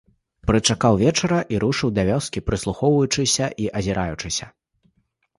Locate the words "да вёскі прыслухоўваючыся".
1.97-3.45